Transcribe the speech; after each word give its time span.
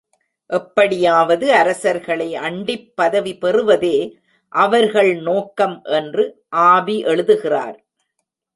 எப்படியாவது 0.49 1.53
அரசர்களை 1.53 2.35
அண்டிப் 2.35 2.95
பதவி 2.95 3.37
பெறுவதே 3.37 4.17
அவர்கள் 4.49 5.21
நோக்கம் 5.21 5.81
என்று, 5.83 6.43
ஆபி 6.49 6.99
எழுதுகிறார். 6.99 7.85